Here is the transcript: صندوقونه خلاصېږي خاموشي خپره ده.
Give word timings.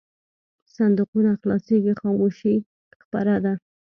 صندوقونه 0.75 1.31
خلاصېږي 1.41 1.93
خاموشي 2.01 2.53
خپره 3.03 3.35
ده. 3.43 3.53